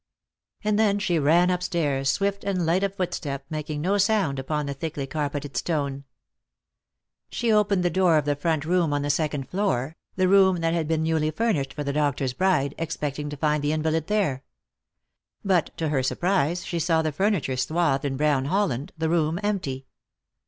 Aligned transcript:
And 0.63 0.79
then 0.79 0.97
she 0.97 1.19
ran 1.19 1.49
np 1.49 1.61
stairs, 1.61 2.09
swift 2.09 2.43
and 2.43 2.65
light 2.65 2.81
of 2.83 2.95
footstep, 2.95 3.45
making 3.51 3.81
no 3.81 3.99
sound 3.99 4.39
upon 4.39 4.65
the 4.65 4.73
thickly 4.73 5.05
carpeted 5.05 5.55
stone. 5.55 6.05
She 7.29 7.51
opened 7.53 7.83
the 7.83 7.91
door 7.91 8.17
of 8.17 8.25
the 8.25 8.35
front 8.35 8.65
room 8.65 8.93
on 8.93 9.03
the 9.03 9.11
second 9.11 9.47
floor— 9.47 9.95
340 10.15 10.17
Lost 10.17 10.17
for 10.17 10.17
Love. 10.17 10.17
the 10.17 10.35
room 10.59 10.61
that 10.63 10.73
had 10.75 10.87
been 10.87 11.03
newly 11.03 11.29
furnished 11.29 11.73
for 11.75 11.83
the 11.83 11.93
doctor's 11.93 12.33
bride— 12.33 12.73
expecting 12.79 13.29
to 13.29 13.37
find 13.37 13.63
the 13.63 13.73
invalid 13.73 14.07
there. 14.07 14.43
But 15.45 15.69
to 15.77 15.89
her 15.89 16.01
surprise 16.01 16.65
she 16.65 16.79
saw 16.79 17.03
the 17.03 17.11
furniture 17.11 17.55
swathed 17.55 18.03
in 18.03 18.17
brown 18.17 18.45
holland, 18.45 18.93
the 18.97 19.07
room 19.07 19.39
empty. 19.43 19.85